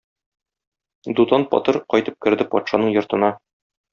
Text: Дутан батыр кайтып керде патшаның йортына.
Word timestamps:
Дутан 1.19 1.45
батыр 1.51 1.79
кайтып 1.95 2.17
керде 2.27 2.49
патшаның 2.55 2.93
йортына. 2.97 3.33